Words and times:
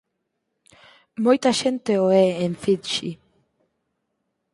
Moita 1.25 1.49
xente 1.61 1.93
o 2.05 2.07
é 2.23 2.25
en 2.45 2.53
Fidxi. 2.61 3.11